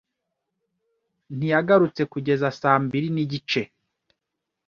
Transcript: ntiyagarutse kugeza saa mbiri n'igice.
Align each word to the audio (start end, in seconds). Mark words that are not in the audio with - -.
ntiyagarutse 1.35 2.01
kugeza 2.11 2.47
saa 2.59 2.79
mbiri 2.85 3.07
n'igice. 3.15 3.61